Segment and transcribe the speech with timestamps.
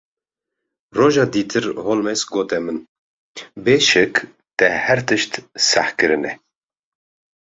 [0.97, 2.77] Roja dîtir Holmes gote min:
[3.63, 4.15] Bêşik
[4.57, 5.31] te her tişt
[5.69, 6.31] seh kirine.